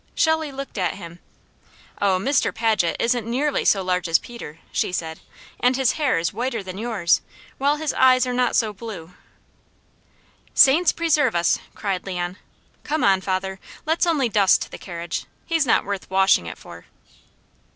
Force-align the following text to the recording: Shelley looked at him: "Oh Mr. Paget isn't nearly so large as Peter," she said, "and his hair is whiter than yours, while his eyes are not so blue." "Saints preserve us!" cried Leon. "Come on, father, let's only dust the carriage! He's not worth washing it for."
Shelley 0.15 0.51
looked 0.51 0.79
at 0.79 0.95
him: 0.95 1.19
"Oh 2.01 2.17
Mr. 2.17 2.51
Paget 2.51 2.95
isn't 2.99 3.27
nearly 3.27 3.63
so 3.63 3.83
large 3.83 4.07
as 4.09 4.17
Peter," 4.17 4.57
she 4.71 4.91
said, 4.91 5.19
"and 5.59 5.75
his 5.77 5.91
hair 5.91 6.17
is 6.17 6.33
whiter 6.33 6.63
than 6.63 6.79
yours, 6.79 7.21
while 7.59 7.75
his 7.75 7.93
eyes 7.93 8.25
are 8.25 8.33
not 8.33 8.55
so 8.55 8.73
blue." 8.73 9.13
"Saints 10.55 10.91
preserve 10.91 11.35
us!" 11.35 11.59
cried 11.75 12.07
Leon. 12.07 12.37
"Come 12.83 13.03
on, 13.03 13.21
father, 13.21 13.59
let's 13.85 14.07
only 14.07 14.27
dust 14.27 14.71
the 14.71 14.79
carriage! 14.79 15.25
He's 15.45 15.67
not 15.67 15.85
worth 15.85 16.09
washing 16.09 16.47
it 16.47 16.57
for." 16.57 16.85